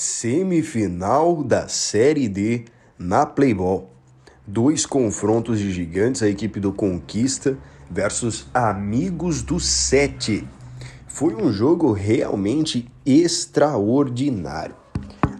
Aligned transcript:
Semifinal 0.00 1.42
da 1.42 1.66
Série 1.66 2.28
D 2.28 2.66
na 2.96 3.26
Playball. 3.26 3.90
Dois 4.46 4.86
confrontos 4.86 5.58
de 5.58 5.72
gigantes, 5.72 6.22
a 6.22 6.28
equipe 6.28 6.60
do 6.60 6.72
Conquista 6.72 7.58
versus 7.90 8.46
Amigos 8.54 9.42
do 9.42 9.58
Sete. 9.58 10.46
Foi 11.08 11.34
um 11.34 11.52
jogo 11.52 11.90
realmente 11.90 12.88
extraordinário. 13.04 14.76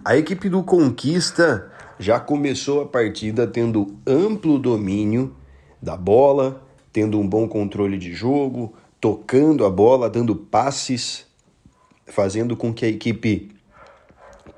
A 0.03 0.17
equipe 0.17 0.49
do 0.49 0.61
Conquista 0.61 1.71
já 1.97 2.19
começou 2.19 2.81
a 2.81 2.85
partida 2.85 3.47
tendo 3.47 3.95
amplo 4.05 4.59
domínio 4.59 5.33
da 5.81 5.95
bola, 5.95 6.67
tendo 6.91 7.17
um 7.17 7.25
bom 7.25 7.47
controle 7.47 7.97
de 7.97 8.13
jogo, 8.13 8.73
tocando 8.99 9.63
a 9.63 9.69
bola, 9.69 10.09
dando 10.09 10.35
passes, 10.35 11.25
fazendo 12.05 12.57
com 12.57 12.73
que 12.73 12.83
a 12.83 12.89
equipe 12.89 13.57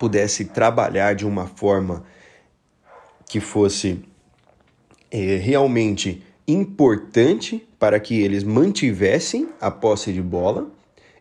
pudesse 0.02 0.46
trabalhar 0.46 1.14
de 1.14 1.28
uma 1.28 1.46
forma 1.46 2.04
que 3.30 3.40
fosse 3.40 4.00
é, 5.12 5.36
realmente 5.36 6.24
importante 6.48 7.64
para 7.78 8.00
que 8.00 8.20
eles 8.20 8.44
mantivessem 8.44 9.50
a 9.62 9.70
posse 9.70 10.12
de 10.12 10.20
bola 10.20 10.72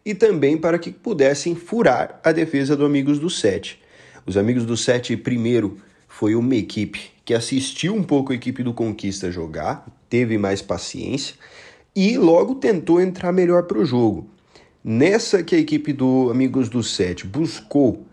e 0.03 0.15
também 0.15 0.57
para 0.57 0.79
que 0.79 0.91
pudessem 0.91 1.55
furar 1.55 2.19
a 2.25 2.33
defesa 2.33 2.75
do 2.75 2.87
Amigos 2.87 3.19
do 3.19 3.29
Sete. 3.29 3.79
Os 4.25 4.39
Amigos 4.39 4.65
do 4.65 4.79
Sete, 4.79 5.15
primeiro, 5.15 5.77
foi 6.09 6.35
uma 6.35 6.55
equipe 6.55 7.11
que 7.23 7.35
assistiu 7.35 7.95
um 7.95 8.03
pouco 8.03 8.33
a 8.33 8.35
equipe 8.35 8.63
do 8.63 8.73
Conquista 8.73 9.31
jogar, 9.31 9.87
teve 10.09 10.39
mais 10.39 10.63
paciência 10.63 11.35
e 11.95 12.17
logo 12.17 12.55
tentou 12.55 12.99
entrar 12.99 13.31
melhor 13.31 13.65
para 13.65 13.79
o 13.79 13.85
jogo. 13.85 14.27
Nessa 14.83 15.43
que 15.43 15.55
a 15.55 15.59
equipe 15.59 15.93
do 15.93 16.31
Amigos 16.31 16.71
do 16.71 16.83
Sete 16.83 17.27
buscou 17.27 18.07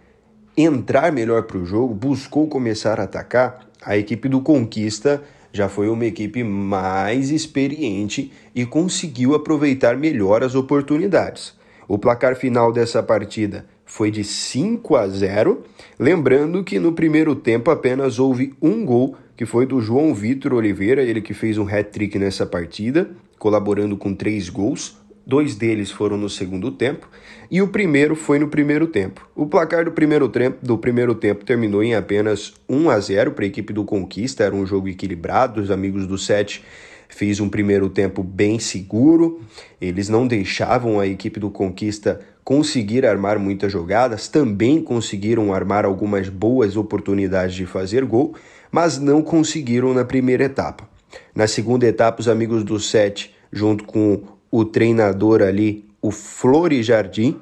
entrar 0.58 1.12
melhor 1.12 1.44
para 1.44 1.60
o 1.60 1.66
jogo, 1.66 1.94
buscou 1.94 2.48
começar 2.48 3.00
a 3.00 3.04
atacar, 3.04 3.68
a 3.86 3.96
equipe 3.96 4.28
do 4.28 4.42
Conquista 4.42 5.22
já 5.54 5.70
foi 5.70 5.88
uma 5.88 6.06
equipe 6.06 6.44
mais 6.44 7.30
experiente 7.30 8.32
e 8.56 8.66
conseguiu 8.66 9.36
aproveitar 9.36 9.96
melhor 9.96 10.44
as 10.44 10.56
oportunidades. 10.56 11.54
O 11.88 11.98
placar 11.98 12.36
final 12.36 12.72
dessa 12.72 13.02
partida 13.04 13.66
foi 13.86 14.12
de 14.12 14.24
5 14.24 14.96
a 14.96 15.08
0, 15.08 15.64
lembrando 15.98 16.64
que 16.64 16.80
no 16.80 16.92
primeiro 16.92 17.36
tempo 17.36 17.72
apenas 17.72 18.20
houve 18.20 18.54
um 18.62 18.84
gol, 18.84 19.16
que 19.38 19.46
foi 19.46 19.66
do 19.66 19.80
João 19.80 20.14
Vitor 20.14 20.54
Oliveira, 20.54 21.04
ele 21.04 21.22
que 21.22 21.34
fez 21.34 21.58
um 21.58 21.68
hat-trick 21.68 22.18
nessa 22.18 22.46
partida, 22.46 23.12
colaborando 23.38 23.96
com 23.96 24.14
três 24.14 24.50
gols 24.50 24.98
dois 25.28 25.56
deles 25.56 25.92
foram 25.92 26.16
no 26.16 26.30
segundo 26.30 26.72
tempo 26.72 27.10
e 27.52 27.62
o 27.62 27.68
primeiro 27.68 28.16
foi 28.16 28.40
no 28.40 28.48
primeiro 28.48 28.88
tempo. 28.88 29.28
O 29.36 29.46
placar 29.46 29.84
do 29.84 29.92
primeiro 29.92 30.30
tempo, 30.30 30.66
do 30.66 30.78
primeiro 30.78 31.14
tempo 31.14 31.44
terminou 31.44 31.84
em 31.84 31.94
apenas 31.94 32.54
1 32.70 32.90
a 32.90 32.98
0 32.98 33.32
para 33.34 33.44
a 33.44 33.48
equipe 33.48 33.74
do 33.74 33.84
Conquista, 33.84 34.46
era 34.46 34.56
um 34.56 34.66
jogo 34.66 34.88
equilibrado, 34.88 35.60
os 35.60 35.70
amigos 35.70 36.08
do 36.08 36.18
Sete 36.18 36.64
fez 37.10 37.42
um 37.42 37.50
primeiro 37.50 37.90
tempo 37.90 38.24
bem 38.24 38.58
seguro, 38.58 39.42
eles 39.82 40.08
não 40.08 40.26
deixavam 40.26 40.98
a 40.98 41.06
equipe 41.06 41.42
do 41.42 41.50
Conquista 41.50 42.22
conseguir 42.42 43.06
armar 43.06 43.38
muitas 43.38 43.70
jogadas, 43.70 44.30
também 44.30 44.82
conseguiram 44.82 45.54
armar 45.54 45.84
algumas 45.84 46.30
boas 46.30 46.78
oportunidades 46.78 47.54
de 47.54 47.66
fazer 47.66 48.06
gol, 48.06 48.34
mas 48.72 48.98
não 48.98 49.22
conseguiram 49.22 49.94
na 49.94 50.06
primeira 50.06 50.46
etapa. 50.46 50.88
Na 51.36 51.48
segunda 51.48 51.86
etapa, 51.86 52.22
os 52.22 52.30
amigos 52.30 52.64
do 52.64 52.80
Sete, 52.80 53.34
junto 53.52 53.84
com 53.84 54.37
o 54.52 54.66
treinador 54.66 55.42
ali, 55.42 55.86
o 56.02 56.12
Flori 56.12 56.82
Jardim. 56.84 57.40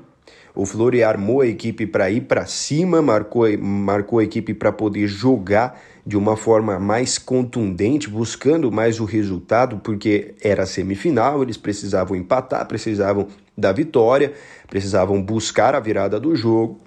O 0.53 0.65
Flori 0.65 1.03
armou 1.03 1.41
a 1.41 1.47
equipe 1.47 1.85
para 1.85 2.09
ir 2.09 2.21
para 2.21 2.45
cima, 2.45 3.01
marcou, 3.01 3.45
marcou 3.57 4.19
a 4.19 4.23
equipe 4.23 4.53
para 4.53 4.71
poder 4.71 5.05
jogar 5.05 5.81
de 6.05 6.15
uma 6.15 6.37
forma 6.37 6.79
mais 6.79 7.17
contundente, 7.17 8.09
buscando 8.09 8.71
mais 8.71 8.99
o 8.99 9.05
resultado, 9.05 9.79
porque 9.83 10.33
era 10.41 10.65
semifinal, 10.65 11.43
eles 11.43 11.57
precisavam 11.57 12.15
empatar, 12.15 12.65
precisavam 12.67 13.27
da 13.57 13.71
vitória, 13.71 14.33
precisavam 14.67 15.21
buscar 15.21 15.75
a 15.75 15.79
virada 15.79 16.19
do 16.19 16.35
jogo. 16.35 16.79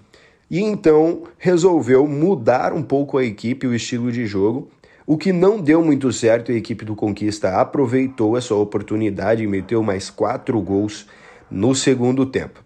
E 0.50 0.60
então 0.60 1.24
resolveu 1.36 2.06
mudar 2.06 2.72
um 2.72 2.82
pouco 2.82 3.18
a 3.18 3.24
equipe, 3.24 3.66
o 3.66 3.74
estilo 3.74 4.10
de 4.10 4.24
jogo, 4.24 4.70
o 5.10 5.16
que 5.16 5.32
não 5.32 5.58
deu 5.58 5.82
muito 5.82 6.12
certo, 6.12 6.52
a 6.52 6.54
equipe 6.54 6.84
do 6.84 6.94
Conquista 6.94 7.58
aproveitou 7.58 8.36
essa 8.36 8.54
oportunidade 8.54 9.42
e 9.42 9.46
meteu 9.46 9.82
mais 9.82 10.10
quatro 10.10 10.60
gols 10.60 11.06
no 11.50 11.74
segundo 11.74 12.26
tempo. 12.26 12.62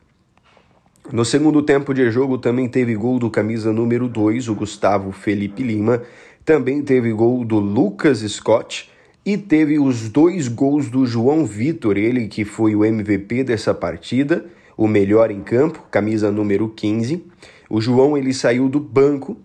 No 1.13 1.25
segundo 1.25 1.63
tempo 1.63 1.95
de 1.95 2.11
jogo 2.11 2.39
também 2.39 2.69
teve 2.69 2.97
gol 2.97 3.21
do 3.21 3.31
camisa 3.31 3.73
número 3.73 4.09
2, 4.09 4.49
o 4.49 4.57
Gustavo 4.57 5.13
Felipe 5.13 5.63
Lima, 5.63 6.03
também 6.45 6.83
teve 6.83 7.13
gol 7.13 7.45
do 7.45 7.61
Lucas 7.61 8.19
Scott 8.19 8.91
e 9.25 9.39
teve 9.39 9.79
os 9.79 10.09
dois 10.09 10.49
gols 10.49 10.91
do 10.91 11.07
João 11.07 11.47
Vitor, 11.47 11.97
ele 11.97 12.27
que 12.27 12.45
foi 12.45 12.75
o 12.75 12.85
MVP 12.85 13.45
dessa 13.45 13.73
partida, 13.73 14.45
o 14.77 14.89
melhor 14.89 15.31
em 15.31 15.43
campo, 15.43 15.87
camisa 15.93 16.33
número 16.33 16.69
15. 16.69 17.25
O 17.71 17.81
João 17.81 18.19
ele 18.19 18.35
saiu 18.35 18.69
do 18.69 18.81
banco 18.81 19.37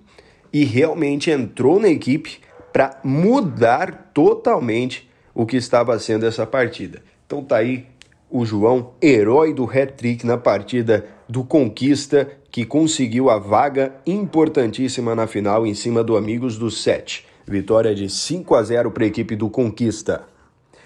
e 0.52 0.64
realmente 0.64 1.30
entrou 1.30 1.80
na 1.80 1.90
equipe 1.90 2.47
para 2.78 3.00
mudar 3.04 4.12
totalmente 4.14 5.10
o 5.34 5.48
que 5.48 5.58
estava 5.58 5.98
sendo 5.98 6.28
essa 6.28 6.46
partida. 6.46 7.02
Então 7.26 7.44
tá 7.44 7.58
aí 7.58 7.88
o 8.30 8.46
João, 8.46 8.92
herói 9.02 9.52
do 9.52 9.64
hat-trick 9.64 10.24
na 10.24 10.38
partida 10.38 11.08
do 11.28 11.44
Conquista, 11.44 12.30
que 12.52 12.64
conseguiu 12.68 13.32
a 13.32 13.40
vaga 13.40 13.96
importantíssima 14.06 15.16
na 15.16 15.26
final 15.26 15.66
em 15.66 15.74
cima 15.74 16.04
do 16.04 16.16
Amigos 16.16 16.56
do 16.56 16.70
7. 16.70 17.26
Vitória 17.48 17.96
de 17.96 18.08
5 18.12 18.54
a 18.54 18.62
0 18.62 18.92
para 18.92 19.06
a 19.06 19.08
equipe 19.08 19.36
do 19.36 19.50
Conquista. 19.50 20.28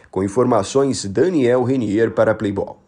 Com 0.09 0.23
informações, 0.23 1.03
Daniel 1.03 1.61
Renier 1.61 2.11
para 2.11 2.33
Playball. 2.33 2.80